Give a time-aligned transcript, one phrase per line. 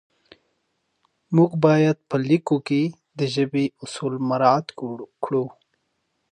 [1.35, 2.81] موږ باید په لیکلو کې
[3.17, 4.67] د ژبې اصول مراعت
[5.23, 5.45] کړو